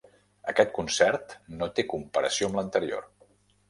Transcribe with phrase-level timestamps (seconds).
[0.51, 3.11] Aquest concert no té comparació amb l'anterior.